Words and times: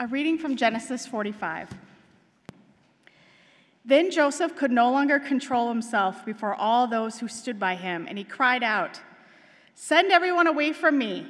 A 0.00 0.06
reading 0.06 0.38
from 0.38 0.54
Genesis 0.54 1.06
45. 1.06 1.70
Then 3.84 4.12
Joseph 4.12 4.54
could 4.54 4.70
no 4.70 4.92
longer 4.92 5.18
control 5.18 5.68
himself 5.68 6.24
before 6.24 6.54
all 6.54 6.86
those 6.86 7.18
who 7.18 7.26
stood 7.26 7.58
by 7.58 7.74
him, 7.74 8.06
and 8.08 8.16
he 8.16 8.22
cried 8.22 8.62
out, 8.62 9.00
Send 9.74 10.12
everyone 10.12 10.46
away 10.46 10.72
from 10.72 10.98
me. 10.98 11.26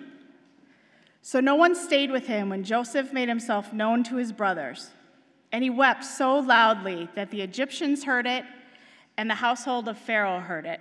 So 1.23 1.41
no 1.41 1.55
one 1.55 1.75
stayed 1.75 2.11
with 2.11 2.27
him 2.27 2.51
when 2.51 2.63
Joseph 2.63 3.11
made 3.11 3.31
himself 3.31 3.73
known 3.73 4.05
to 4.05 4.17
his 4.17 4.33
brothers. 4.33 4.91
And 5.51 5.65
he 5.65 5.71
wept 5.71 6.05
so 6.05 6.39
loudly 6.39 7.09
that 7.15 7.31
the 7.31 7.41
Egyptians 7.41 8.05
heard 8.05 8.27
it, 8.27 8.45
and 9.17 9.31
the 9.31 9.37
household 9.37 9.89
of 9.89 9.97
Pharaoh 9.97 10.41
heard 10.41 10.67
it. 10.67 10.81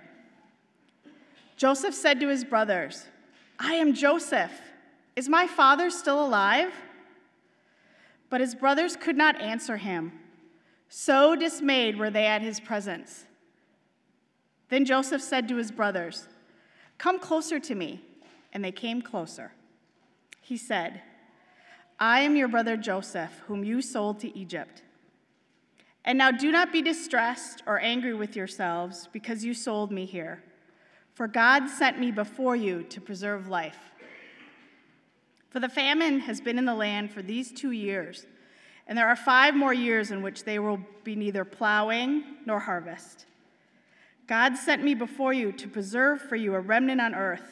Joseph 1.56 1.94
said 1.94 2.20
to 2.20 2.28
his 2.28 2.44
brothers, 2.44 3.06
I 3.58 3.74
am 3.74 3.94
Joseph. 3.94 4.52
Is 5.16 5.26
my 5.26 5.46
father 5.46 5.88
still 5.88 6.22
alive? 6.22 6.72
But 8.30 8.40
his 8.40 8.54
brothers 8.54 8.96
could 8.96 9.16
not 9.16 9.40
answer 9.40 9.76
him. 9.76 10.12
So 10.88 11.36
dismayed 11.36 11.98
were 11.98 12.10
they 12.10 12.26
at 12.26 12.42
his 12.42 12.60
presence. 12.60 13.24
Then 14.68 14.84
Joseph 14.84 15.22
said 15.22 15.48
to 15.48 15.56
his 15.56 15.70
brothers, 15.70 16.28
Come 16.98 17.18
closer 17.18 17.58
to 17.60 17.74
me. 17.74 18.02
And 18.52 18.64
they 18.64 18.72
came 18.72 19.02
closer. 19.02 19.52
He 20.40 20.56
said, 20.56 21.02
I 22.00 22.20
am 22.20 22.36
your 22.36 22.48
brother 22.48 22.76
Joseph, 22.76 23.42
whom 23.46 23.64
you 23.64 23.82
sold 23.82 24.20
to 24.20 24.36
Egypt. 24.36 24.82
And 26.04 26.16
now 26.16 26.30
do 26.30 26.50
not 26.50 26.72
be 26.72 26.80
distressed 26.80 27.62
or 27.66 27.78
angry 27.80 28.14
with 28.14 28.34
yourselves 28.34 29.08
because 29.12 29.44
you 29.44 29.52
sold 29.52 29.92
me 29.92 30.06
here, 30.06 30.42
for 31.12 31.28
God 31.28 31.68
sent 31.68 31.98
me 31.98 32.10
before 32.10 32.56
you 32.56 32.82
to 32.84 33.00
preserve 33.00 33.48
life. 33.48 33.92
For 35.50 35.60
the 35.60 35.68
famine 35.68 36.20
has 36.20 36.40
been 36.40 36.58
in 36.58 36.64
the 36.64 36.74
land 36.74 37.10
for 37.10 37.22
these 37.22 37.52
two 37.52 37.70
years, 37.70 38.26
and 38.86 38.96
there 38.96 39.08
are 39.08 39.16
five 39.16 39.54
more 39.54 39.72
years 39.72 40.10
in 40.10 40.22
which 40.22 40.44
they 40.44 40.58
will 40.58 40.80
be 41.04 41.16
neither 41.16 41.44
plowing 41.44 42.24
nor 42.44 42.60
harvest. 42.60 43.26
God 44.26 44.56
sent 44.56 44.84
me 44.84 44.94
before 44.94 45.32
you 45.32 45.52
to 45.52 45.68
preserve 45.68 46.20
for 46.20 46.36
you 46.36 46.54
a 46.54 46.60
remnant 46.60 47.00
on 47.00 47.14
earth 47.14 47.50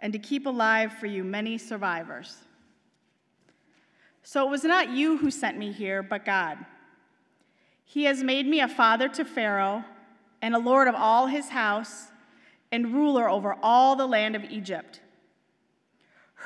and 0.00 0.12
to 0.12 0.18
keep 0.18 0.46
alive 0.46 0.92
for 0.94 1.06
you 1.06 1.24
many 1.24 1.58
survivors. 1.58 2.38
So 4.22 4.46
it 4.46 4.50
was 4.50 4.64
not 4.64 4.90
you 4.90 5.18
who 5.18 5.30
sent 5.30 5.58
me 5.58 5.72
here, 5.72 6.02
but 6.02 6.24
God. 6.24 6.58
He 7.84 8.04
has 8.04 8.22
made 8.24 8.46
me 8.46 8.60
a 8.60 8.68
father 8.68 9.08
to 9.10 9.24
Pharaoh 9.24 9.84
and 10.42 10.54
a 10.54 10.58
lord 10.58 10.88
of 10.88 10.94
all 10.94 11.26
his 11.26 11.50
house 11.50 12.08
and 12.72 12.92
ruler 12.92 13.28
over 13.28 13.56
all 13.62 13.94
the 13.94 14.06
land 14.06 14.34
of 14.34 14.44
Egypt. 14.44 15.00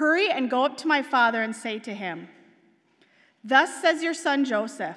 Hurry 0.01 0.31
and 0.31 0.48
go 0.48 0.65
up 0.65 0.79
to 0.79 0.89
my 0.89 1.03
father 1.03 1.43
and 1.43 1.55
say 1.55 1.79
to 1.81 1.93
him, 1.93 2.29
Thus 3.45 3.83
says 3.83 4.03
your 4.03 4.15
son 4.15 4.47
Joseph 4.47 4.97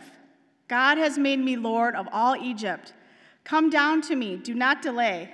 God 0.70 0.98
has 0.98 1.18
made 1.18 1.40
me 1.40 1.58
lord 1.58 1.94
of 1.94 2.08
all 2.10 2.38
Egypt. 2.38 2.94
Come 3.44 3.70
down 3.70 4.00
to 4.04 4.16
me, 4.16 4.38
do 4.38 4.54
not 4.54 4.82
delay. 4.82 5.34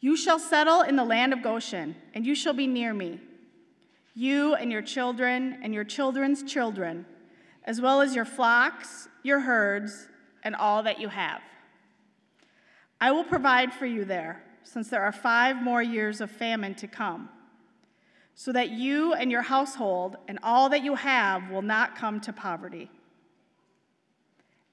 You 0.00 0.18
shall 0.18 0.38
settle 0.38 0.82
in 0.82 0.96
the 0.96 1.04
land 1.04 1.32
of 1.32 1.40
Goshen, 1.40 1.96
and 2.12 2.26
you 2.26 2.34
shall 2.34 2.52
be 2.52 2.66
near 2.66 2.92
me, 2.92 3.20
you 4.14 4.54
and 4.54 4.70
your 4.70 4.82
children 4.82 5.58
and 5.62 5.72
your 5.72 5.84
children's 5.84 6.42
children, 6.42 7.06
as 7.64 7.80
well 7.80 8.02
as 8.02 8.14
your 8.14 8.26
flocks, 8.26 9.08
your 9.22 9.40
herds, 9.40 10.08
and 10.44 10.54
all 10.54 10.82
that 10.82 11.00
you 11.00 11.08
have. 11.08 11.40
I 13.00 13.12
will 13.12 13.24
provide 13.24 13.72
for 13.72 13.86
you 13.86 14.04
there, 14.04 14.42
since 14.62 14.90
there 14.90 15.02
are 15.02 15.10
five 15.10 15.56
more 15.56 15.82
years 15.82 16.20
of 16.20 16.30
famine 16.30 16.74
to 16.74 16.86
come, 16.86 17.30
so 18.40 18.52
that 18.52 18.70
you 18.70 19.14
and 19.14 19.32
your 19.32 19.42
household 19.42 20.16
and 20.28 20.38
all 20.44 20.68
that 20.68 20.84
you 20.84 20.94
have 20.94 21.50
will 21.50 21.60
not 21.60 21.96
come 21.96 22.20
to 22.20 22.32
poverty. 22.32 22.88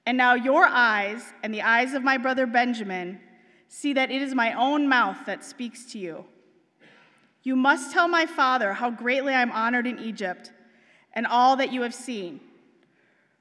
And 0.06 0.16
now 0.16 0.34
your 0.34 0.64
eyes 0.64 1.32
and 1.42 1.52
the 1.52 1.62
eyes 1.62 1.92
of 1.92 2.04
my 2.04 2.16
brother 2.16 2.46
Benjamin 2.46 3.18
see 3.66 3.92
that 3.94 4.12
it 4.12 4.22
is 4.22 4.36
my 4.36 4.52
own 4.52 4.88
mouth 4.88 5.18
that 5.26 5.44
speaks 5.44 5.84
to 5.86 5.98
you. 5.98 6.24
You 7.42 7.56
must 7.56 7.90
tell 7.90 8.06
my 8.06 8.24
father 8.24 8.72
how 8.72 8.88
greatly 8.88 9.34
I 9.34 9.42
am 9.42 9.50
honored 9.50 9.88
in 9.88 9.98
Egypt 9.98 10.52
and 11.12 11.26
all 11.26 11.56
that 11.56 11.72
you 11.72 11.82
have 11.82 11.94
seen. 11.94 12.38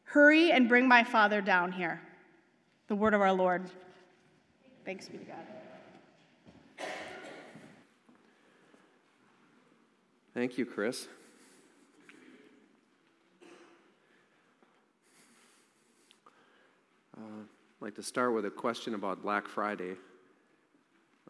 Hurry 0.05 0.51
and 0.51 0.67
bring 0.67 0.87
my 0.87 1.03
father 1.03 1.39
down 1.39 1.71
here. 1.71 2.01
The 2.87 2.95
word 2.95 3.13
of 3.13 3.21
our 3.21 3.33
Lord. 3.33 3.69
Thanks 4.85 5.07
be 5.07 5.19
to 5.19 5.23
God. 5.23 5.64
Thank 10.35 10.57
you, 10.57 10.65
Chris. 10.65 11.07
Uh, 17.17 17.21
I'd 17.21 17.79
like 17.79 17.95
to 17.95 18.03
start 18.03 18.33
with 18.33 18.43
a 18.43 18.49
question 18.49 18.95
about 18.95 19.23
Black 19.23 19.47
Friday 19.47 19.93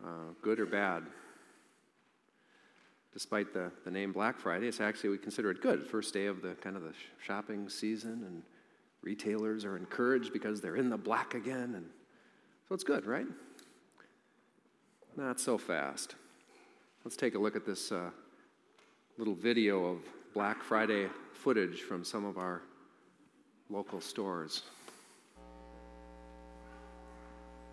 uh, 0.04 0.34
good 0.42 0.60
or 0.60 0.66
bad. 0.66 1.04
Despite 3.14 3.54
the, 3.54 3.72
the 3.84 3.92
name 3.92 4.12
Black 4.12 4.40
Friday, 4.40 4.68
it's 4.68 4.82
actually, 4.82 5.12
we 5.12 5.20
consider 5.20 5.52
it 5.52 5.62
good. 5.62 5.86
First 5.86 6.12
day 6.12 6.26
of 6.26 6.42
the 6.42 6.56
kind 6.56 6.76
of 6.76 6.82
the 6.82 6.94
shopping 7.24 7.70
season, 7.70 8.24
and 8.26 8.42
retailers 9.04 9.66
are 9.66 9.78
encouraged 9.78 10.34
because 10.34 10.62
they're 10.62 10.78
in 10.78 10.90
the 10.90 10.98
black 10.98 11.36
again. 11.36 11.76
And 11.76 11.86
so 12.68 12.74
it's 12.74 12.84
good, 12.84 13.06
right? 13.06 13.28
Not 15.16 15.40
so 15.40 15.60
fast. 15.60 16.16
Let's 17.04 17.16
take 17.16 17.36
a 17.36 17.40
look 17.40 17.56
at 17.56 17.68
this 17.68 17.92
uh, 17.92 18.10
little 19.18 19.36
video 19.36 19.86
of 19.86 20.00
Black 20.34 20.62
Friday 20.62 21.08
footage 21.34 21.82
from 21.82 22.04
some 22.04 22.26
of 22.26 22.38
our 22.38 22.62
local 23.70 24.02
stores. 24.02 24.64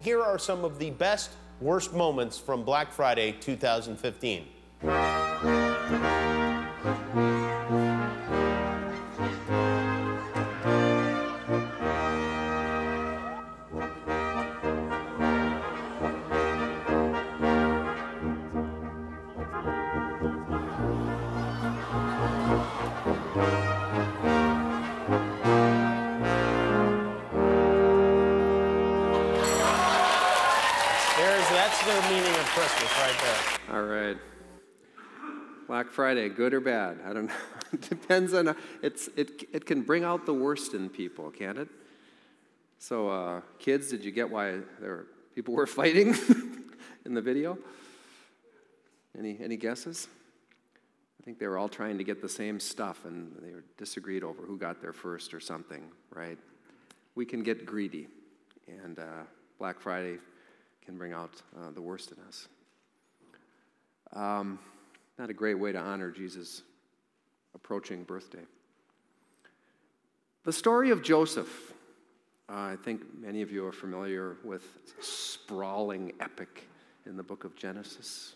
Here 0.00 0.22
are 0.22 0.38
some 0.38 0.64
of 0.64 0.78
the 0.78 0.90
best, 0.90 1.30
worst 1.60 1.94
moments 1.94 2.38
from 2.38 2.64
Black 2.64 2.92
Friday 2.92 3.32
2015. 3.32 5.11
Christmas 32.54 32.92
right 32.98 33.16
there. 33.18 33.74
All 33.74 33.82
right. 33.86 34.16
Black 35.66 35.90
Friday, 35.90 36.28
good 36.28 36.52
or 36.52 36.60
bad? 36.60 36.98
I 37.02 37.14
don't 37.14 37.24
know. 37.24 37.34
it 37.72 37.80
depends 37.80 38.34
on, 38.34 38.54
it's, 38.82 39.08
it, 39.16 39.48
it 39.54 39.64
can 39.64 39.80
bring 39.80 40.04
out 40.04 40.26
the 40.26 40.34
worst 40.34 40.74
in 40.74 40.90
people, 40.90 41.30
can't 41.30 41.56
it? 41.56 41.68
So, 42.78 43.08
uh, 43.08 43.40
kids, 43.58 43.88
did 43.88 44.04
you 44.04 44.10
get 44.10 44.30
why 44.30 44.58
there 44.82 45.06
people 45.34 45.54
were 45.54 45.66
fighting 45.80 46.14
in 47.06 47.14
the 47.14 47.22
video? 47.22 47.56
Any, 49.18 49.38
any 49.42 49.56
guesses? 49.56 50.08
I 51.18 51.24
think 51.24 51.38
they 51.38 51.46
were 51.46 51.56
all 51.56 51.70
trying 51.70 51.96
to 51.96 52.04
get 52.04 52.20
the 52.20 52.28
same 52.28 52.60
stuff 52.60 53.06
and 53.06 53.34
they 53.40 53.52
disagreed 53.78 54.24
over 54.24 54.42
who 54.42 54.58
got 54.58 54.82
there 54.82 54.92
first 54.92 55.32
or 55.32 55.40
something, 55.40 55.84
right? 56.14 56.38
We 57.14 57.24
can 57.24 57.42
get 57.42 57.64
greedy, 57.64 58.08
and 58.68 58.98
uh, 58.98 59.22
Black 59.58 59.80
Friday 59.80 60.18
can 60.84 60.96
bring 60.96 61.12
out 61.12 61.40
uh, 61.56 61.70
the 61.70 61.80
worst 61.80 62.12
in 62.12 62.18
us. 62.28 62.48
Um, 64.14 64.58
not 65.18 65.30
a 65.30 65.34
great 65.34 65.58
way 65.58 65.72
to 65.72 65.78
honor 65.78 66.10
Jesus' 66.10 66.62
approaching 67.54 68.04
birthday. 68.04 68.44
The 70.44 70.52
story 70.52 70.90
of 70.90 71.02
Joseph. 71.02 71.72
Uh, 72.48 72.52
I 72.52 72.76
think 72.84 73.02
many 73.18 73.42
of 73.42 73.52
you 73.52 73.64
are 73.66 73.72
familiar 73.72 74.36
with 74.44 74.64
sprawling 75.00 76.12
epic 76.20 76.66
in 77.06 77.16
the 77.16 77.22
book 77.22 77.44
of 77.44 77.56
Genesis. 77.56 78.34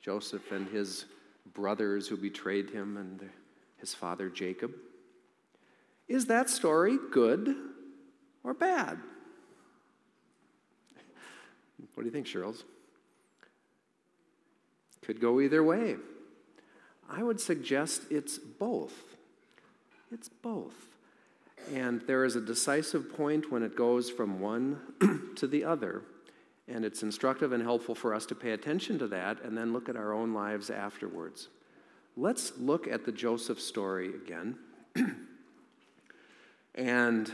Joseph 0.00 0.52
and 0.52 0.68
his 0.68 1.06
brothers 1.54 2.06
who 2.06 2.16
betrayed 2.16 2.70
him 2.70 2.96
and 2.96 3.28
his 3.78 3.94
father 3.94 4.28
Jacob. 4.28 4.72
Is 6.08 6.26
that 6.26 6.50
story 6.50 6.98
good 7.10 7.54
or 8.44 8.54
bad? 8.54 8.98
What 11.94 12.02
do 12.02 12.06
you 12.06 12.12
think, 12.12 12.26
Cheryl's? 12.26 12.64
Could 15.02 15.20
go 15.20 15.40
either 15.40 15.62
way. 15.62 15.96
I 17.08 17.22
would 17.22 17.40
suggest 17.40 18.02
it's 18.10 18.38
both. 18.38 18.94
It's 20.12 20.28
both. 20.28 20.74
And 21.72 22.00
there 22.02 22.24
is 22.24 22.36
a 22.36 22.40
decisive 22.40 23.14
point 23.14 23.50
when 23.50 23.62
it 23.62 23.76
goes 23.76 24.10
from 24.10 24.40
one 24.40 25.32
to 25.36 25.46
the 25.46 25.64
other. 25.64 26.02
And 26.68 26.84
it's 26.84 27.02
instructive 27.02 27.52
and 27.52 27.62
helpful 27.62 27.94
for 27.94 28.14
us 28.14 28.26
to 28.26 28.34
pay 28.34 28.52
attention 28.52 28.98
to 29.00 29.08
that 29.08 29.42
and 29.42 29.56
then 29.56 29.72
look 29.72 29.88
at 29.88 29.96
our 29.96 30.12
own 30.12 30.32
lives 30.32 30.70
afterwards. 30.70 31.48
Let's 32.16 32.52
look 32.58 32.86
at 32.86 33.04
the 33.04 33.12
Joseph 33.12 33.60
story 33.60 34.14
again. 34.14 34.56
and 36.74 37.32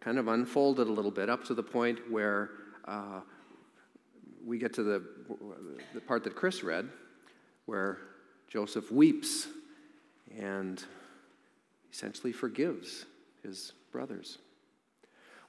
kind 0.00 0.18
of 0.18 0.28
unfold 0.28 0.80
it 0.80 0.86
a 0.86 0.92
little 0.92 1.10
bit 1.10 1.28
up 1.28 1.44
to 1.44 1.54
the 1.54 1.62
point 1.62 2.10
where 2.10 2.50
uh, 2.86 3.20
we 4.44 4.58
get 4.58 4.72
to 4.74 4.82
the, 4.82 5.02
the 5.94 6.00
part 6.00 6.24
that 6.24 6.34
Chris 6.34 6.62
read, 6.62 6.88
where 7.66 7.98
Joseph 8.48 8.90
weeps 8.90 9.48
and 10.38 10.82
essentially 11.92 12.32
forgives 12.32 13.06
his 13.42 13.72
brothers. 13.92 14.38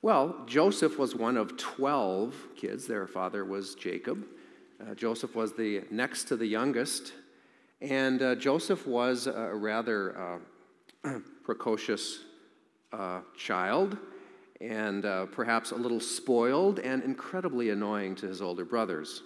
Well, 0.02 0.44
Joseph 0.46 0.98
was 0.98 1.16
one 1.16 1.36
of 1.36 1.58
12 1.58 2.36
kids. 2.56 2.88
Their 2.88 3.08
father 3.08 3.44
was 3.44 3.76
Jacob. 3.76 4.26
Uh, 4.82 4.96
Joseph 4.96 5.36
was 5.36 5.54
the 5.54 5.84
next 5.92 6.26
to 6.26 6.38
the 6.38 6.46
youngest. 6.46 7.14
And 7.82 8.22
uh, 8.22 8.36
Joseph 8.36 8.88
was 8.88 9.28
a 9.28 9.54
rather 9.54 10.40
uh, 11.04 11.20
precocious 11.44 12.20
uh, 12.94 13.22
child 13.38 13.98
and 14.62 15.06
uh, 15.06 15.26
perhaps 15.28 15.72
a 15.72 15.76
little 15.76 16.00
spoiled 16.00 16.80
and 16.80 17.04
incredibly 17.04 17.70
annoying 17.70 18.16
to 18.16 18.28
his 18.28 18.42
older 18.42 18.66
brothers. 18.66 19.24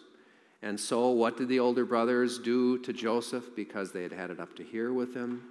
And 0.61 0.79
so, 0.79 1.09
what 1.09 1.37
did 1.37 1.49
the 1.49 1.59
older 1.59 1.85
brothers 1.85 2.39
do 2.39 2.77
to 2.79 2.93
Joseph 2.93 3.55
because 3.55 3.91
they 3.91 4.03
had 4.03 4.13
had 4.13 4.29
it 4.29 4.39
up 4.39 4.55
to 4.55 4.63
here 4.63 4.93
with 4.93 5.13
him? 5.13 5.43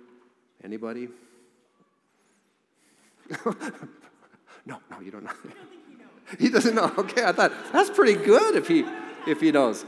Anybody? 0.64 1.08
no, 4.64 4.80
no, 4.90 5.00
you 5.02 5.10
don't 5.10 5.24
know. 5.24 5.32
he 6.38 6.48
doesn't 6.48 6.74
know. 6.74 6.92
Okay, 6.98 7.24
I 7.24 7.32
thought 7.32 7.52
that's 7.72 7.90
pretty 7.90 8.14
good 8.14 8.56
if 8.56 8.68
he 8.68 8.84
if 9.26 9.40
he 9.40 9.52
knows. 9.52 9.84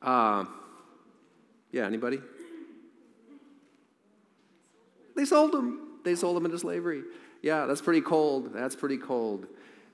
Uh, 0.00 0.44
yeah, 1.70 1.86
anybody? 1.86 2.20
They 5.14 5.24
sold 5.24 5.54
him. 5.54 5.78
They 6.04 6.16
sold 6.16 6.36
him 6.36 6.46
into 6.46 6.58
slavery. 6.58 7.02
Yeah, 7.42 7.66
that's 7.66 7.80
pretty 7.80 8.00
cold. 8.00 8.54
That's 8.54 8.76
pretty 8.76 8.98
cold. 8.98 9.46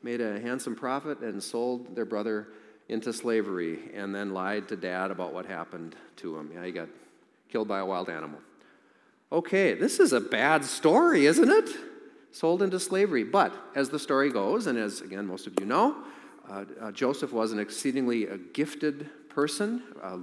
Made 0.02 0.20
a 0.20 0.38
handsome 0.38 0.76
profit 0.76 1.20
and 1.20 1.42
sold 1.42 1.96
their 1.96 2.04
brother 2.04 2.48
into 2.88 3.12
slavery 3.12 3.90
and 3.94 4.14
then 4.14 4.32
lied 4.32 4.68
to 4.68 4.76
dad 4.76 5.10
about 5.10 5.32
what 5.32 5.46
happened 5.46 5.96
to 6.16 6.38
him. 6.38 6.50
Yeah, 6.54 6.64
he 6.64 6.72
got 6.72 6.88
killed 7.48 7.68
by 7.68 7.80
a 7.80 7.86
wild 7.86 8.08
animal. 8.08 8.38
Okay, 9.32 9.74
this 9.74 9.98
is 9.98 10.12
a 10.12 10.20
bad 10.20 10.64
story, 10.64 11.26
isn't 11.26 11.50
it? 11.50 11.70
Sold 12.32 12.62
into 12.62 12.78
slavery. 12.78 13.24
But 13.24 13.54
as 13.74 13.88
the 13.88 13.98
story 13.98 14.30
goes, 14.30 14.66
and 14.66 14.78
as 14.78 15.00
again 15.00 15.26
most 15.26 15.46
of 15.46 15.54
you 15.58 15.66
know, 15.66 15.96
uh, 16.48 16.64
uh, 16.80 16.92
Joseph 16.92 17.32
was 17.32 17.52
an 17.52 17.58
exceedingly 17.58 18.28
uh, 18.28 18.38
gifted 18.52 19.08
person, 19.28 19.82
uh, 20.02 20.06
uh, 20.06 20.18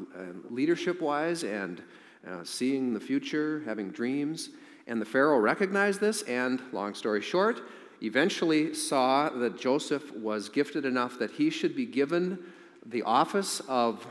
leadership 0.49 1.01
wise, 1.01 1.43
and 1.43 1.83
uh, 2.27 2.43
seeing 2.43 2.93
the 2.93 2.99
future, 2.99 3.61
having 3.65 3.91
dreams. 3.91 4.49
And 4.87 5.01
the 5.01 5.05
Pharaoh 5.05 5.39
recognized 5.39 5.99
this, 5.99 6.21
and 6.23 6.61
long 6.71 6.93
story 6.93 7.21
short, 7.21 7.61
eventually 8.01 8.73
saw 8.73 9.29
that 9.29 9.59
Joseph 9.59 10.13
was 10.13 10.49
gifted 10.49 10.85
enough 10.85 11.17
that 11.19 11.31
he 11.31 11.49
should 11.49 11.75
be 11.75 11.85
given 11.85 12.37
the 12.85 13.01
office 13.03 13.61
of 13.67 14.05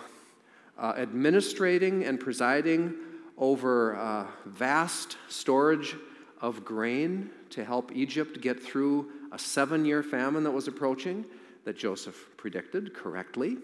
uh, 0.79 0.95
administrating 0.97 2.05
and 2.05 2.19
presiding 2.19 2.95
over 3.39 3.97
uh, 3.97 4.27
vast 4.47 5.17
storage 5.29 5.97
of 6.41 6.65
grain 6.65 7.31
to 7.51 7.65
help 7.65 7.93
Egypt 7.95 8.41
get 8.41 8.61
through 8.63 9.11
a 9.33 9.39
seven 9.39 9.85
year 9.85 10.03
famine 10.03 10.45
that 10.45 10.51
was 10.51 10.69
approaching, 10.69 11.25
that 11.65 11.77
Joseph 11.77 12.29
predicted 12.37 12.95
correctly, 12.95 13.59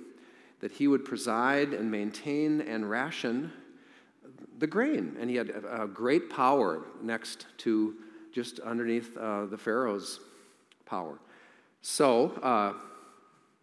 that 0.60 0.70
he 0.72 0.86
would 0.86 1.04
preside 1.04 1.72
and 1.72 1.90
maintain 1.90 2.60
and 2.60 2.88
ration 2.88 3.52
the 4.58 4.66
grain. 4.66 5.16
And 5.20 5.28
he 5.30 5.36
had 5.36 5.50
a, 5.50 5.86
great 5.86 6.30
power 6.30 6.82
next 7.02 7.46
to 7.58 7.94
just 8.32 8.60
underneath 8.60 9.16
uh, 9.16 9.46
the 9.46 9.58
Pharaoh's 9.58 10.20
power. 10.86 11.18
So 11.82 12.30
uh, 12.42 12.74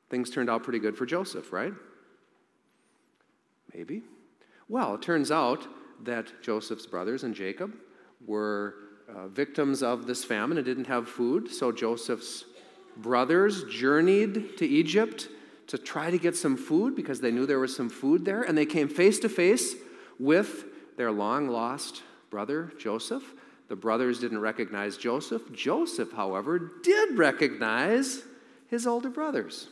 things 0.09 0.29
turned 0.29 0.49
out 0.49 0.63
pretty 0.63 0.79
good 0.79 0.97
for 0.97 1.05
Joseph, 1.05 1.53
right? 1.53 1.73
Maybe. 3.73 4.01
Well, 4.69 4.95
it 4.95 5.01
turns 5.01 5.31
out 5.31 5.67
that 6.03 6.41
Joseph's 6.41 6.85
brothers 6.85 7.23
and 7.23 7.33
Jacob 7.33 7.73
were 8.25 8.75
uh, 9.13 9.27
victims 9.27 9.83
of 9.83 10.07
this 10.07 10.23
famine 10.23 10.57
and 10.57 10.65
didn't 10.65 10.87
have 10.87 11.07
food. 11.07 11.49
So 11.51 11.71
Joseph's 11.71 12.45
brothers 12.97 13.63
journeyed 13.65 14.57
to 14.57 14.65
Egypt 14.65 15.29
to 15.67 15.77
try 15.77 16.09
to 16.09 16.17
get 16.17 16.35
some 16.35 16.57
food 16.57 16.95
because 16.95 17.21
they 17.21 17.31
knew 17.31 17.45
there 17.45 17.59
was 17.59 17.75
some 17.75 17.89
food 17.89 18.25
there. 18.25 18.41
And 18.41 18.57
they 18.57 18.65
came 18.65 18.87
face 18.87 19.19
to 19.19 19.29
face 19.29 19.75
with 20.19 20.65
their 20.97 21.11
long 21.11 21.47
lost 21.47 22.03
brother, 22.29 22.71
Joseph. 22.77 23.23
The 23.67 23.75
brothers 23.75 24.19
didn't 24.19 24.39
recognize 24.39 24.97
Joseph. 24.97 25.51
Joseph, 25.53 26.13
however, 26.13 26.71
did 26.83 27.17
recognize 27.17 28.23
his 28.69 28.87
older 28.87 29.09
brothers. 29.09 29.67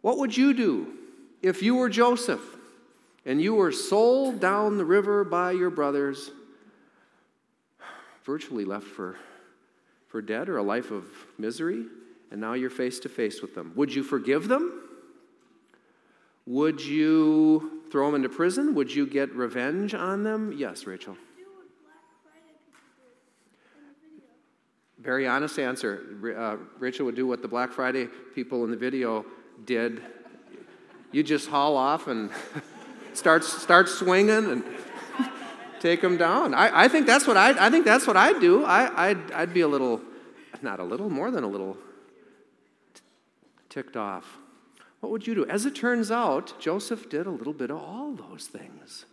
What 0.00 0.18
would 0.18 0.36
you 0.36 0.54
do 0.54 0.94
if 1.42 1.62
you 1.62 1.74
were 1.74 1.88
Joseph 1.88 2.40
and 3.26 3.42
you 3.42 3.54
were 3.54 3.72
sold 3.72 4.40
down 4.40 4.78
the 4.78 4.84
river 4.84 5.24
by 5.24 5.52
your 5.52 5.70
brothers, 5.70 6.30
virtually 8.24 8.64
left 8.64 8.86
for, 8.86 9.16
for 10.06 10.22
dead 10.22 10.48
or 10.48 10.58
a 10.58 10.62
life 10.62 10.90
of 10.90 11.04
misery, 11.36 11.84
and 12.30 12.40
now 12.40 12.52
you're 12.52 12.70
face 12.70 13.00
to 13.00 13.08
face 13.08 13.42
with 13.42 13.54
them? 13.54 13.72
Would 13.74 13.94
you 13.94 14.02
forgive 14.02 14.48
them? 14.48 14.82
Would 16.46 16.80
you 16.80 17.77
throw 17.90 18.06
them 18.06 18.14
into 18.16 18.28
prison? 18.28 18.74
Would 18.74 18.94
you 18.94 19.06
get 19.06 19.34
revenge 19.34 19.94
on 19.94 20.22
them? 20.22 20.52
Yes, 20.56 20.86
Rachel. 20.86 21.16
Very 24.98 25.28
honest 25.28 25.58
answer. 25.58 26.34
Uh, 26.36 26.56
Rachel 26.78 27.06
would 27.06 27.14
do 27.14 27.26
what 27.26 27.40
the 27.40 27.48
Black 27.48 27.72
Friday 27.72 28.08
people 28.34 28.64
in 28.64 28.70
the 28.70 28.76
video 28.76 29.24
did. 29.64 30.02
You 31.12 31.22
just 31.22 31.48
haul 31.48 31.76
off 31.76 32.08
and 32.08 32.30
start, 33.14 33.44
start 33.44 33.88
swinging 33.88 34.50
and 34.50 34.64
take 35.80 36.00
them 36.00 36.16
down. 36.16 36.52
I, 36.52 36.84
I 36.84 36.88
think 36.88 37.06
that's 37.06 37.26
what 37.26 37.36
I, 37.36 37.66
I 37.66 37.70
think 37.70 37.84
that's 37.84 38.06
what 38.06 38.16
I'd 38.16 38.40
do. 38.40 38.64
I, 38.64 39.10
I'd, 39.10 39.32
I'd 39.32 39.54
be 39.54 39.60
a 39.60 39.68
little, 39.68 40.00
not 40.62 40.80
a 40.80 40.84
little, 40.84 41.08
more 41.08 41.30
than 41.30 41.44
a 41.44 41.48
little 41.48 41.76
ticked 43.68 43.96
off. 43.96 44.38
What 45.00 45.12
would 45.12 45.26
you 45.26 45.34
do? 45.34 45.46
As 45.46 45.64
it 45.64 45.74
turns 45.74 46.10
out, 46.10 46.58
Joseph 46.60 47.08
did 47.08 47.26
a 47.26 47.30
little 47.30 47.52
bit 47.52 47.70
of 47.70 47.78
all 47.78 48.12
those 48.12 48.46
things. 48.46 49.06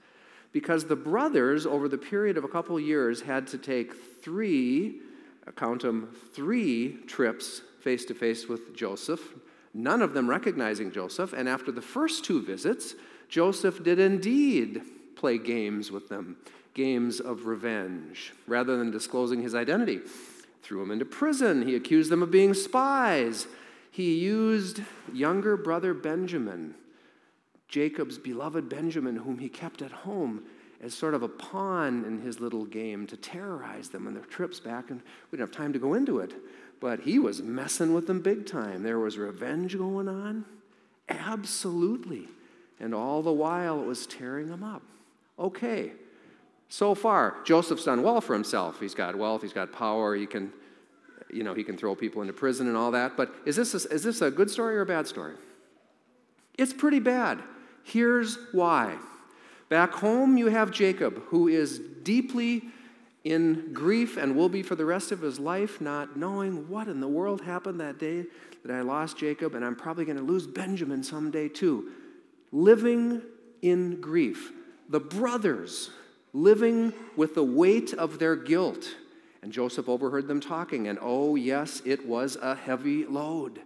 Because 0.51 0.85
the 0.85 0.95
brothers, 0.95 1.65
over 1.65 1.87
the 1.87 1.97
period 1.97 2.37
of 2.37 2.43
a 2.43 2.47
couple 2.47 2.79
years, 2.79 3.21
had 3.21 3.45
to 3.47 3.57
take 3.57 3.93
three, 4.23 5.01
uh, 5.45 5.51
count 5.51 5.81
them, 5.81 6.09
three 6.33 6.97
trips 7.07 7.61
face 7.81 8.05
to 8.05 8.13
face 8.13 8.47
with 8.47 8.75
Joseph, 8.75 9.35
none 9.73 10.01
of 10.01 10.13
them 10.13 10.29
recognizing 10.29 10.91
Joseph. 10.91 11.33
And 11.33 11.47
after 11.49 11.71
the 11.71 11.81
first 11.81 12.23
two 12.23 12.41
visits, 12.41 12.95
Joseph 13.29 13.83
did 13.83 13.99
indeed 13.99 14.81
play 15.15 15.37
games 15.37 15.91
with 15.91 16.09
them, 16.09 16.37
games 16.73 17.19
of 17.19 17.45
revenge, 17.45 18.33
rather 18.47 18.77
than 18.77 18.91
disclosing 18.91 19.41
his 19.41 19.53
identity. 19.53 19.99
Threw 20.63 20.79
them 20.79 20.91
into 20.91 21.05
prison. 21.05 21.67
He 21.67 21.75
accused 21.75 22.09
them 22.09 22.23
of 22.23 22.31
being 22.31 22.53
spies. 22.53 23.45
He 23.95 24.15
used 24.15 24.81
younger 25.13 25.55
brother 25.55 25.93
Benjamin, 25.93 26.75
Jacob's 27.69 28.17
beloved 28.17 28.67
Benjamin, 28.67 29.15
whom 29.15 29.39
he 29.39 29.47
kept 29.47 29.81
at 29.81 29.93
home, 29.93 30.43
as 30.81 30.93
sort 30.93 31.13
of 31.13 31.23
a 31.23 31.29
pawn 31.29 32.03
in 32.03 32.19
his 32.19 32.41
little 32.41 32.65
game 32.65 33.07
to 33.07 33.15
terrorize 33.15 33.87
them 33.87 34.05
on 34.05 34.13
their 34.13 34.25
trips 34.25 34.59
back. 34.59 34.89
And 34.89 34.99
we 35.31 35.37
didn't 35.37 35.47
have 35.47 35.57
time 35.57 35.71
to 35.71 35.79
go 35.79 35.93
into 35.93 36.19
it, 36.19 36.33
but 36.81 36.99
he 36.99 37.19
was 37.19 37.41
messing 37.41 37.93
with 37.93 38.05
them 38.05 38.19
big 38.19 38.45
time. 38.45 38.83
There 38.83 38.99
was 38.99 39.17
revenge 39.17 39.77
going 39.77 40.09
on. 40.09 40.43
Absolutely. 41.07 42.27
And 42.81 42.93
all 42.93 43.23
the 43.23 43.31
while, 43.31 43.79
it 43.79 43.85
was 43.85 44.05
tearing 44.05 44.49
them 44.49 44.61
up. 44.61 44.81
Okay, 45.39 45.93
so 46.67 46.95
far, 46.95 47.37
Joseph's 47.45 47.85
done 47.85 48.03
well 48.03 48.19
for 48.19 48.33
himself. 48.33 48.81
He's 48.81 48.93
got 48.93 49.15
wealth, 49.15 49.41
he's 49.41 49.53
got 49.53 49.71
power, 49.71 50.17
he 50.17 50.25
can 50.25 50.51
you 51.35 51.43
know, 51.43 51.53
he 51.53 51.63
can 51.63 51.77
throw 51.77 51.95
people 51.95 52.21
into 52.21 52.33
prison 52.33 52.67
and 52.67 52.77
all 52.77 52.91
that. 52.91 53.17
But 53.17 53.33
is 53.45 53.55
this 53.55 53.73
a, 53.73 53.89
is 53.89 54.03
this 54.03 54.21
a 54.21 54.31
good 54.31 54.49
story 54.49 54.77
or 54.77 54.81
a 54.81 54.85
bad 54.85 55.07
story? 55.07 55.35
It's 56.57 56.73
pretty 56.73 56.99
bad. 56.99 57.41
Here's 57.83 58.37
why. 58.51 58.95
Back 59.69 59.93
home, 59.93 60.37
you 60.37 60.47
have 60.47 60.71
Jacob, 60.71 61.21
who 61.25 61.47
is 61.47 61.79
deeply 62.03 62.63
in 63.23 63.73
grief 63.73 64.17
and 64.17 64.35
will 64.35 64.49
be 64.49 64.63
for 64.63 64.75
the 64.75 64.85
rest 64.85 65.11
of 65.11 65.21
his 65.21 65.39
life, 65.39 65.81
not 65.81 66.15
knowing 66.15 66.69
what 66.69 66.87
in 66.87 67.01
the 67.01 67.07
world 67.07 67.41
happened 67.41 67.79
that 67.81 67.99
day 67.99 68.25
that 68.63 68.73
I 68.73 68.81
lost 68.81 69.17
Jacob, 69.17 69.55
and 69.55 69.65
I'm 69.65 69.75
probably 69.75 70.05
going 70.05 70.17
to 70.17 70.23
lose 70.23 70.47
Benjamin 70.47 71.03
someday 71.03 71.49
too. 71.49 71.91
Living 72.51 73.21
in 73.61 73.99
grief. 73.99 74.51
The 74.89 74.99
brothers 74.99 75.89
living 76.33 76.93
with 77.15 77.33
the 77.33 77.43
weight 77.43 77.93
of 77.93 78.19
their 78.19 78.35
guilt 78.35 78.95
and 79.45 79.53
Joseph 79.53 79.87
overheard 79.87 80.27
them 80.27 80.41
talking, 80.41 80.87
and 80.87 80.97
oh, 80.99 81.35
yes, 81.35 81.79
it 81.85 82.07
was 82.07 82.35
a 82.35 82.55
heavy 82.55 83.05
load. 83.05 83.61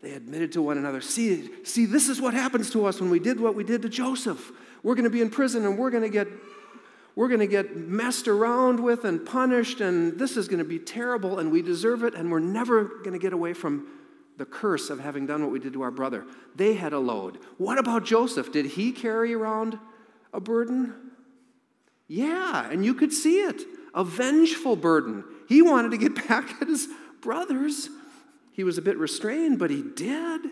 They 0.00 0.12
admitted 0.12 0.52
to 0.52 0.62
one 0.62 0.78
another, 0.78 1.00
see, 1.00 1.50
see, 1.64 1.86
this 1.86 2.08
is 2.08 2.20
what 2.20 2.34
happens 2.34 2.70
to 2.70 2.86
us 2.86 3.00
when 3.00 3.10
we 3.10 3.18
did 3.18 3.40
what 3.40 3.56
we 3.56 3.64
did 3.64 3.82
to 3.82 3.88
Joseph. 3.88 4.52
We're 4.84 4.94
going 4.94 5.06
to 5.06 5.10
be 5.10 5.20
in 5.20 5.30
prison 5.30 5.64
and 5.64 5.76
we're 5.76 5.90
going 5.90 6.04
to 6.04 6.08
get 6.08 6.28
we're 7.16 7.26
going 7.26 7.40
to 7.40 7.48
get 7.48 7.76
messed 7.76 8.28
around 8.28 8.78
with 8.78 9.04
and 9.04 9.24
punished, 9.26 9.80
and 9.80 10.18
this 10.18 10.36
is 10.36 10.46
going 10.46 10.58
to 10.58 10.64
be 10.64 10.78
terrible, 10.80 11.38
and 11.38 11.50
we 11.50 11.62
deserve 11.62 12.02
it, 12.04 12.14
and 12.14 12.30
we're 12.30 12.40
never 12.40 12.84
going 12.84 13.12
to 13.12 13.18
get 13.18 13.32
away 13.32 13.54
from 13.54 13.88
the 14.36 14.44
curse 14.44 14.88
of 14.90 15.00
having 15.00 15.26
done 15.26 15.42
what 15.42 15.52
we 15.52 15.60
did 15.60 15.72
to 15.72 15.82
our 15.82 15.92
brother. 15.92 16.24
They 16.56 16.74
had 16.74 16.92
a 16.92 16.98
load. 16.98 17.38
What 17.58 17.78
about 17.78 18.04
Joseph? 18.04 18.52
Did 18.52 18.66
he 18.66 18.90
carry 18.92 19.32
around 19.32 19.78
a 20.32 20.40
burden? 20.40 20.94
Yeah, 22.08 22.68
and 22.68 22.84
you 22.84 22.94
could 22.94 23.12
see 23.12 23.40
it 23.40 23.62
a 23.94 24.04
vengeful 24.04 24.76
burden. 24.76 25.24
He 25.48 25.62
wanted 25.62 25.92
to 25.92 25.96
get 25.96 26.14
back 26.28 26.60
at 26.60 26.68
his 26.68 26.88
brothers. 27.20 27.88
He 28.52 28.64
was 28.64 28.78
a 28.78 28.82
bit 28.82 28.98
restrained, 28.98 29.58
but 29.58 29.70
he 29.70 29.82
did. 29.82 30.42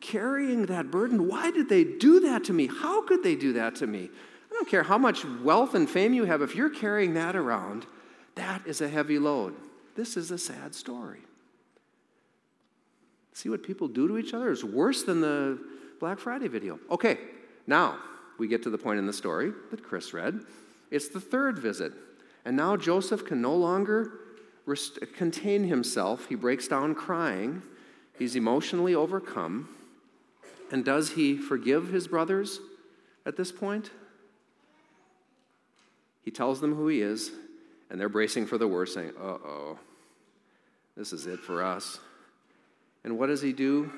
Carrying 0.00 0.66
that 0.66 0.90
burden. 0.90 1.28
Why 1.28 1.50
did 1.50 1.68
they 1.68 1.84
do 1.84 2.20
that 2.20 2.44
to 2.44 2.52
me? 2.52 2.66
How 2.66 3.02
could 3.02 3.22
they 3.22 3.34
do 3.34 3.54
that 3.54 3.76
to 3.76 3.86
me? 3.86 4.10
I 4.50 4.54
don't 4.54 4.68
care 4.68 4.82
how 4.82 4.98
much 4.98 5.24
wealth 5.24 5.74
and 5.74 5.88
fame 5.88 6.14
you 6.14 6.24
have, 6.24 6.40
if 6.40 6.54
you're 6.54 6.70
carrying 6.70 7.14
that 7.14 7.36
around, 7.36 7.86
that 8.36 8.66
is 8.66 8.80
a 8.80 8.88
heavy 8.88 9.18
load. 9.18 9.54
This 9.96 10.16
is 10.16 10.30
a 10.30 10.38
sad 10.38 10.74
story. 10.74 11.20
See 13.32 13.48
what 13.48 13.62
people 13.62 13.88
do 13.88 14.08
to 14.08 14.18
each 14.18 14.34
other 14.34 14.50
is 14.50 14.64
worse 14.64 15.02
than 15.04 15.20
the 15.20 15.58
Black 16.00 16.18
Friday 16.18 16.48
video. 16.48 16.78
Okay, 16.90 17.18
now 17.66 17.98
we 18.38 18.48
get 18.48 18.62
to 18.64 18.70
the 18.70 18.78
point 18.78 18.98
in 18.98 19.06
the 19.06 19.12
story 19.12 19.52
that 19.70 19.82
Chris 19.82 20.12
read. 20.12 20.40
It's 20.90 21.08
the 21.08 21.20
third 21.20 21.58
visit. 21.58 21.92
And 22.48 22.56
now 22.56 22.78
Joseph 22.78 23.26
can 23.26 23.42
no 23.42 23.54
longer 23.54 24.10
rest- 24.64 25.00
contain 25.14 25.64
himself. 25.64 26.30
He 26.30 26.34
breaks 26.34 26.66
down 26.66 26.94
crying. 26.94 27.60
He's 28.18 28.36
emotionally 28.36 28.94
overcome. 28.94 29.68
And 30.72 30.82
does 30.82 31.10
he 31.10 31.36
forgive 31.36 31.90
his 31.90 32.08
brothers 32.08 32.60
at 33.26 33.36
this 33.36 33.52
point? 33.52 33.90
He 36.22 36.30
tells 36.30 36.62
them 36.62 36.74
who 36.74 36.88
he 36.88 37.02
is, 37.02 37.32
and 37.90 38.00
they're 38.00 38.08
bracing 38.08 38.46
for 38.46 38.56
the 38.56 38.66
worst, 38.66 38.94
saying, 38.94 39.12
Uh 39.20 39.36
oh, 39.44 39.78
this 40.96 41.12
is 41.12 41.26
it 41.26 41.40
for 41.40 41.62
us. 41.62 42.00
And 43.04 43.18
what 43.18 43.26
does 43.26 43.42
he 43.42 43.52
do? 43.52 43.92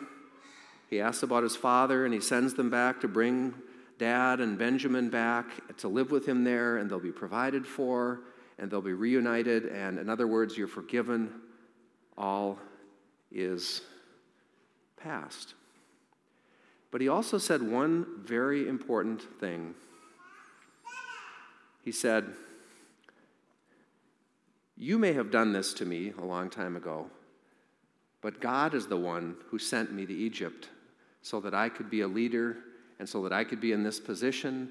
He 0.88 1.00
asks 1.00 1.22
about 1.22 1.44
his 1.44 1.54
father, 1.54 2.04
and 2.04 2.12
he 2.12 2.20
sends 2.20 2.54
them 2.54 2.68
back 2.68 3.00
to 3.02 3.06
bring 3.06 3.54
dad 3.98 4.40
and 4.40 4.58
Benjamin 4.58 5.08
back 5.08 5.76
to 5.76 5.86
live 5.86 6.10
with 6.10 6.26
him 6.26 6.42
there, 6.42 6.78
and 6.78 6.90
they'll 6.90 6.98
be 6.98 7.12
provided 7.12 7.64
for, 7.64 8.22
and 8.60 8.70
they'll 8.70 8.80
be 8.80 8.92
reunited. 8.92 9.66
And 9.66 9.98
in 9.98 10.08
other 10.08 10.28
words, 10.28 10.56
you're 10.56 10.68
forgiven. 10.68 11.32
All 12.16 12.58
is 13.32 13.80
past. 14.96 15.54
But 16.92 17.00
he 17.00 17.08
also 17.08 17.38
said 17.38 17.62
one 17.62 18.06
very 18.24 18.68
important 18.68 19.22
thing 19.40 19.74
he 21.82 21.92
said, 21.92 22.34
You 24.76 24.98
may 24.98 25.12
have 25.14 25.30
done 25.30 25.52
this 25.52 25.72
to 25.74 25.84
me 25.84 26.12
a 26.18 26.24
long 26.24 26.50
time 26.50 26.76
ago, 26.76 27.10
but 28.20 28.40
God 28.40 28.74
is 28.74 28.86
the 28.86 28.96
one 28.96 29.36
who 29.48 29.58
sent 29.58 29.92
me 29.92 30.06
to 30.06 30.14
Egypt 30.14 30.68
so 31.22 31.40
that 31.40 31.54
I 31.54 31.68
could 31.68 31.90
be 31.90 32.02
a 32.02 32.08
leader 32.08 32.58
and 32.98 33.08
so 33.08 33.22
that 33.22 33.32
I 33.32 33.44
could 33.44 33.60
be 33.60 33.72
in 33.72 33.82
this 33.82 33.98
position 33.98 34.70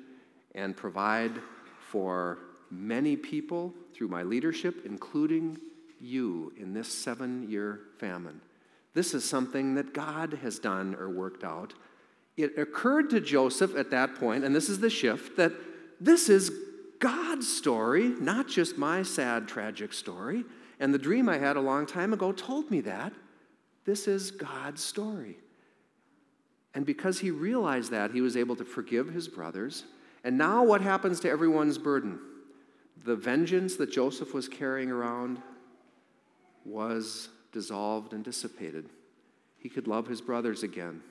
and 0.55 0.77
provide 0.77 1.31
for 1.89 2.39
many 2.71 3.15
people 3.15 3.73
through 3.93 4.07
my 4.07 4.23
leadership, 4.23 4.85
including 4.85 5.57
you 5.99 6.53
in 6.57 6.73
this 6.73 6.87
seven 6.87 7.49
year 7.49 7.81
famine. 7.97 8.41
This 8.93 9.13
is 9.13 9.23
something 9.23 9.75
that 9.75 9.93
God 9.93 10.33
has 10.41 10.59
done 10.59 10.95
or 10.95 11.09
worked 11.09 11.43
out. 11.43 11.73
It 12.37 12.57
occurred 12.57 13.09
to 13.11 13.19
Joseph 13.19 13.75
at 13.75 13.91
that 13.91 14.15
point, 14.15 14.43
and 14.43 14.55
this 14.55 14.69
is 14.69 14.79
the 14.79 14.89
shift, 14.89 15.37
that 15.37 15.51
this 15.99 16.29
is 16.29 16.51
God's 16.99 17.47
story, 17.47 18.09
not 18.19 18.47
just 18.47 18.77
my 18.77 19.03
sad, 19.03 19.47
tragic 19.47 19.93
story. 19.93 20.45
And 20.79 20.93
the 20.93 20.99
dream 20.99 21.27
I 21.27 21.37
had 21.37 21.57
a 21.57 21.61
long 21.61 21.85
time 21.85 22.13
ago 22.13 22.31
told 22.31 22.71
me 22.71 22.81
that. 22.81 23.13
This 23.85 24.07
is 24.07 24.31
God's 24.31 24.83
story. 24.83 25.37
And 26.73 26.85
because 26.85 27.19
he 27.19 27.31
realized 27.31 27.91
that, 27.91 28.11
he 28.11 28.21
was 28.21 28.37
able 28.37 28.55
to 28.55 28.65
forgive 28.65 29.09
his 29.09 29.27
brothers. 29.27 29.83
And 30.23 30.37
now, 30.37 30.63
what 30.63 30.81
happens 30.81 31.19
to 31.21 31.29
everyone's 31.29 31.77
burden? 31.77 32.19
The 33.05 33.15
vengeance 33.15 33.75
that 33.77 33.91
Joseph 33.91 34.33
was 34.33 34.47
carrying 34.47 34.91
around 34.91 35.41
was 36.65 37.29
dissolved 37.51 38.13
and 38.13 38.23
dissipated. 38.23 38.89
He 39.57 39.69
could 39.69 39.87
love 39.87 40.07
his 40.07 40.21
brothers 40.21 40.63
again. 40.63 41.01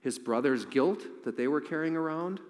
His 0.00 0.18
brothers' 0.18 0.64
guilt 0.64 1.02
that 1.24 1.36
they 1.36 1.48
were 1.48 1.60
carrying 1.60 1.96
around 1.96 2.40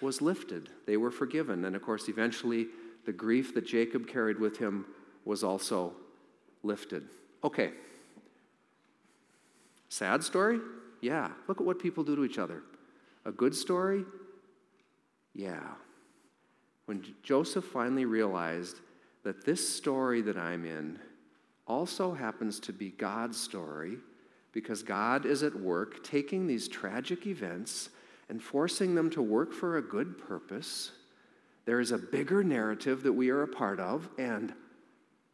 was 0.00 0.22
lifted. 0.22 0.68
They 0.86 0.96
were 0.96 1.10
forgiven. 1.10 1.64
And 1.64 1.76
of 1.76 1.82
course, 1.82 2.08
eventually, 2.08 2.66
the 3.06 3.12
grief 3.12 3.54
that 3.54 3.66
Jacob 3.66 4.06
carried 4.06 4.38
with 4.38 4.56
him 4.58 4.86
was 5.24 5.44
also 5.44 5.92
lifted. 6.62 7.04
Okay. 7.44 7.72
Sad 9.88 10.22
story? 10.22 10.60
Yeah. 11.00 11.30
Look 11.48 11.60
at 11.60 11.66
what 11.66 11.78
people 11.78 12.04
do 12.04 12.16
to 12.16 12.24
each 12.24 12.38
other. 12.38 12.62
A 13.24 13.32
good 13.32 13.54
story? 13.54 14.04
Yeah. 15.34 15.74
When 16.90 17.04
Joseph 17.22 17.66
finally 17.66 18.04
realized 18.04 18.80
that 19.22 19.44
this 19.44 19.76
story 19.76 20.22
that 20.22 20.36
I'm 20.36 20.64
in 20.64 20.98
also 21.68 22.12
happens 22.12 22.58
to 22.58 22.72
be 22.72 22.90
God's 22.90 23.38
story 23.38 23.98
because 24.50 24.82
God 24.82 25.24
is 25.24 25.44
at 25.44 25.54
work 25.54 26.02
taking 26.02 26.48
these 26.48 26.66
tragic 26.66 27.28
events 27.28 27.90
and 28.28 28.42
forcing 28.42 28.96
them 28.96 29.08
to 29.10 29.22
work 29.22 29.52
for 29.52 29.76
a 29.76 29.82
good 29.82 30.18
purpose. 30.18 30.90
There 31.64 31.78
is 31.78 31.92
a 31.92 31.96
bigger 31.96 32.42
narrative 32.42 33.04
that 33.04 33.12
we 33.12 33.30
are 33.30 33.44
a 33.44 33.46
part 33.46 33.78
of, 33.78 34.08
and 34.18 34.52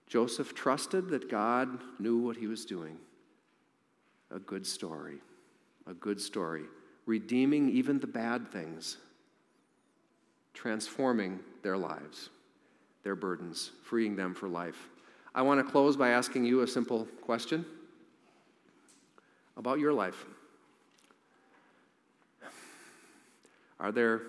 Joseph 0.06 0.54
trusted 0.54 1.08
that 1.08 1.30
God 1.30 1.80
knew 1.98 2.18
what 2.18 2.36
he 2.36 2.48
was 2.48 2.66
doing. 2.66 2.98
A 4.30 4.38
good 4.38 4.66
story, 4.66 5.20
a 5.86 5.94
good 5.94 6.20
story, 6.20 6.64
redeeming 7.06 7.70
even 7.70 7.98
the 7.98 8.06
bad 8.06 8.46
things, 8.52 8.98
transforming 10.56 11.38
their 11.62 11.76
lives, 11.76 12.30
their 13.04 13.14
burdens, 13.14 13.70
freeing 13.84 14.16
them 14.16 14.34
for 14.34 14.48
life. 14.48 14.88
I 15.34 15.42
want 15.42 15.64
to 15.64 15.70
close 15.70 15.96
by 15.96 16.08
asking 16.08 16.46
you 16.46 16.62
a 16.62 16.66
simple 16.66 17.06
question 17.20 17.64
about 19.56 19.78
your 19.78 19.92
life. 19.92 20.24
Are 23.78 23.92
there 23.92 24.22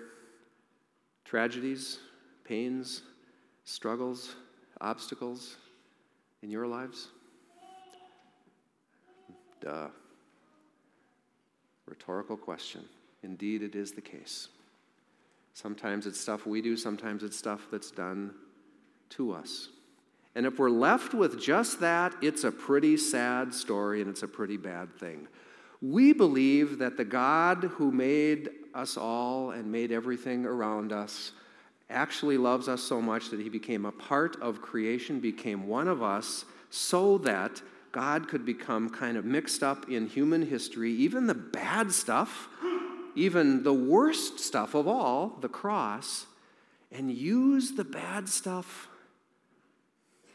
tragedies, 1.24 1.98
pains, 2.44 3.02
struggles, 3.64 4.36
obstacles 4.82 5.56
in 6.42 6.50
your 6.50 6.66
lives? 6.66 7.08
Duh. 9.62 9.88
Rhetorical 11.86 12.36
question. 12.36 12.84
Indeed, 13.22 13.62
it 13.62 13.74
is 13.74 13.92
the 13.92 14.02
case. 14.02 14.48
Sometimes 15.60 16.06
it's 16.06 16.20
stuff 16.20 16.46
we 16.46 16.62
do, 16.62 16.76
sometimes 16.76 17.24
it's 17.24 17.36
stuff 17.36 17.66
that's 17.68 17.90
done 17.90 18.32
to 19.10 19.32
us. 19.32 19.70
And 20.36 20.46
if 20.46 20.60
we're 20.60 20.70
left 20.70 21.14
with 21.14 21.40
just 21.42 21.80
that, 21.80 22.14
it's 22.22 22.44
a 22.44 22.52
pretty 22.52 22.96
sad 22.96 23.52
story 23.52 24.00
and 24.00 24.08
it's 24.08 24.22
a 24.22 24.28
pretty 24.28 24.56
bad 24.56 24.96
thing. 25.00 25.26
We 25.82 26.12
believe 26.12 26.78
that 26.78 26.96
the 26.96 27.04
God 27.04 27.64
who 27.72 27.90
made 27.90 28.50
us 28.72 28.96
all 28.96 29.50
and 29.50 29.72
made 29.72 29.90
everything 29.90 30.46
around 30.46 30.92
us 30.92 31.32
actually 31.90 32.38
loves 32.38 32.68
us 32.68 32.80
so 32.80 33.02
much 33.02 33.30
that 33.30 33.40
he 33.40 33.48
became 33.48 33.84
a 33.84 33.90
part 33.90 34.40
of 34.40 34.62
creation, 34.62 35.18
became 35.18 35.66
one 35.66 35.88
of 35.88 36.04
us, 36.04 36.44
so 36.70 37.18
that 37.18 37.60
God 37.90 38.28
could 38.28 38.46
become 38.46 38.88
kind 38.88 39.16
of 39.16 39.24
mixed 39.24 39.64
up 39.64 39.88
in 39.88 40.06
human 40.06 40.46
history, 40.46 40.92
even 40.92 41.26
the 41.26 41.34
bad 41.34 41.90
stuff, 41.90 42.48
even 43.18 43.64
the 43.64 43.72
worst 43.72 44.38
stuff 44.38 44.74
of 44.74 44.86
all, 44.86 45.36
the 45.40 45.48
cross, 45.48 46.26
and 46.92 47.10
use 47.10 47.72
the 47.72 47.84
bad 47.84 48.28
stuff 48.28 48.88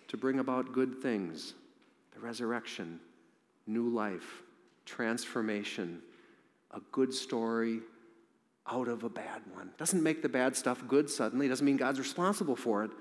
to 0.10 0.18
bring 0.18 0.40
about 0.40 0.74
good 0.74 1.02
things 1.02 1.54
the 2.14 2.20
resurrection, 2.20 3.00
new 3.66 3.90
life, 3.90 4.44
transformation, 4.86 6.00
a 6.72 6.80
good 6.92 7.14
story 7.14 7.80
out 8.70 8.88
of 8.88 9.04
a 9.04 9.10
bad 9.10 9.42
one. 9.54 9.72
Doesn't 9.78 10.04
make 10.04 10.22
the 10.22 10.30
bad 10.30 10.56
stuff 10.56 10.84
good 10.88 11.10
suddenly, 11.10 11.48
doesn't 11.48 11.66
mean 11.66 11.78
God's 11.78 12.00
responsible 12.00 12.56
for 12.56 12.84
it. 12.84 12.92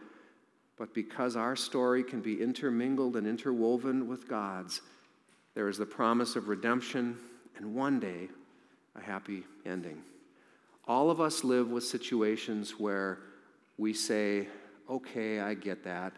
But 0.79 0.95
because 0.95 1.37
our 1.37 1.55
story 1.55 2.03
can 2.03 2.23
be 2.23 2.41
intermingled 2.41 3.17
and 3.17 3.27
interwoven 3.27 4.09
with 4.09 4.27
God's, 4.29 4.81
there 5.55 5.69
is 5.69 5.77
the 5.77 5.87
promise 5.87 6.35
of 6.35 6.49
redemption 6.49 7.19
and 7.57 7.75
one 7.75 8.01
day 8.01 8.29
a 8.97 9.01
happy 9.01 9.45
ending. 9.65 10.03
All 10.87 11.11
of 11.11 11.21
us 11.21 11.45
live 11.45 11.71
with 11.71 11.85
situations 11.85 12.79
where 12.79 13.21
we 13.79 13.93
say, 13.93 14.49
okay, 14.91 15.41
I 15.41 15.55
get 15.55 15.85
that. 15.85 16.13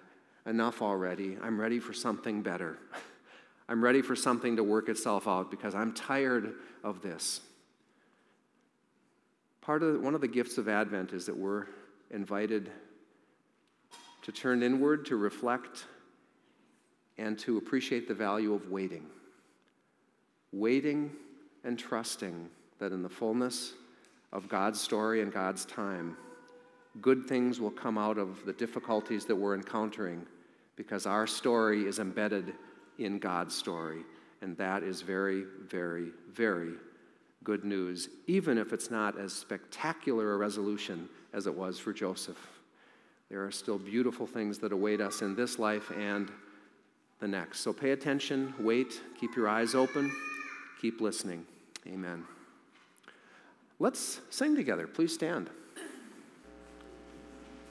Enough 0.46 0.82
already. 0.82 1.38
I'm 1.42 1.60
ready 1.60 1.80
for 1.80 1.92
something 1.92 2.42
better. 2.42 2.78
I'm 3.68 3.82
ready 3.82 4.02
for 4.02 4.14
something 4.14 4.56
to 4.56 4.62
work 4.62 4.88
itself 4.88 5.26
out 5.26 5.50
because 5.50 5.74
I'm 5.74 5.94
tired 5.94 6.54
of 6.82 7.00
this. 7.00 7.40
Part 9.62 9.82
of 9.82 10.02
one 10.02 10.14
of 10.14 10.20
the 10.20 10.28
gifts 10.28 10.58
of 10.58 10.68
Advent 10.68 11.14
is 11.14 11.24
that 11.26 11.36
we're 11.36 11.66
invited 12.10 12.70
to 14.22 14.32
turn 14.32 14.62
inward, 14.62 15.06
to 15.06 15.16
reflect, 15.16 15.84
and 17.16 17.38
to 17.38 17.56
appreciate 17.56 18.06
the 18.06 18.14
value 18.14 18.52
of 18.52 18.70
waiting. 18.70 19.06
Waiting 20.52 21.10
and 21.64 21.78
trusting 21.78 22.50
that 22.78 22.92
in 22.92 23.02
the 23.02 23.08
fullness 23.08 23.74
of 24.32 24.48
God's 24.48 24.80
story 24.80 25.22
and 25.22 25.32
God's 25.32 25.64
time, 25.64 26.16
good 27.00 27.26
things 27.26 27.60
will 27.60 27.70
come 27.70 27.98
out 27.98 28.18
of 28.18 28.44
the 28.44 28.52
difficulties 28.52 29.24
that 29.26 29.36
we're 29.36 29.54
encountering 29.54 30.26
because 30.76 31.06
our 31.06 31.26
story 31.26 31.86
is 31.86 31.98
embedded 31.98 32.52
in 32.98 33.18
God's 33.18 33.54
story. 33.54 34.02
And 34.42 34.56
that 34.58 34.82
is 34.82 35.00
very, 35.00 35.44
very, 35.68 36.10
very 36.32 36.74
good 37.44 37.64
news, 37.64 38.08
even 38.26 38.58
if 38.58 38.72
it's 38.72 38.90
not 38.90 39.18
as 39.18 39.32
spectacular 39.32 40.34
a 40.34 40.36
resolution 40.36 41.08
as 41.32 41.46
it 41.46 41.54
was 41.54 41.78
for 41.78 41.92
Joseph. 41.92 42.38
There 43.30 43.44
are 43.44 43.50
still 43.50 43.78
beautiful 43.78 44.26
things 44.26 44.58
that 44.58 44.72
await 44.72 45.00
us 45.00 45.22
in 45.22 45.34
this 45.34 45.58
life 45.58 45.90
and 45.96 46.30
the 47.20 47.28
next. 47.28 47.60
So 47.60 47.72
pay 47.72 47.90
attention, 47.90 48.54
wait, 48.58 49.00
keep 49.18 49.34
your 49.36 49.48
eyes 49.48 49.74
open, 49.74 50.12
keep 50.80 51.00
listening. 51.00 51.46
Amen. 51.86 52.24
Let's 53.78 54.20
sing 54.30 54.54
together. 54.54 54.86
Please 54.86 55.12
stand. 55.12 55.50